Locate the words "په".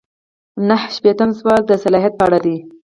2.17-2.23